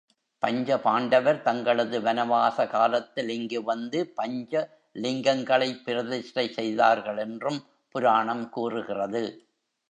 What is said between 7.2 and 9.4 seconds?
என்றும் புராணம் கூறுகிறது.